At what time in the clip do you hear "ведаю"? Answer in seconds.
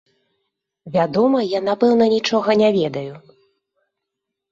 2.79-3.13